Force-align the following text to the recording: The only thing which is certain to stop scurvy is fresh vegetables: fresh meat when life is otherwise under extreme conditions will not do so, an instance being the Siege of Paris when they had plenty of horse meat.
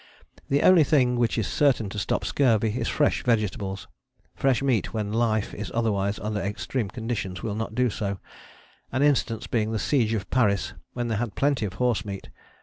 The 0.49 0.63
only 0.63 0.83
thing 0.83 1.15
which 1.15 1.37
is 1.37 1.45
certain 1.45 1.87
to 1.89 1.99
stop 1.99 2.25
scurvy 2.25 2.69
is 2.71 2.87
fresh 2.87 3.21
vegetables: 3.23 3.87
fresh 4.33 4.63
meat 4.63 4.95
when 4.95 5.13
life 5.13 5.53
is 5.53 5.69
otherwise 5.75 6.17
under 6.17 6.39
extreme 6.41 6.89
conditions 6.89 7.43
will 7.43 7.53
not 7.53 7.75
do 7.75 7.91
so, 7.91 8.17
an 8.91 9.03
instance 9.03 9.45
being 9.45 9.71
the 9.71 9.77
Siege 9.77 10.15
of 10.15 10.27
Paris 10.31 10.73
when 10.93 11.07
they 11.07 11.17
had 11.17 11.35
plenty 11.35 11.67
of 11.67 11.73
horse 11.73 12.03
meat. 12.03 12.29